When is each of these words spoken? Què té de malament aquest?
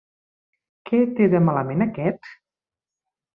Què 0.89 1.01
té 1.19 1.27
de 1.33 1.41
malament 1.51 1.87
aquest? 1.87 2.31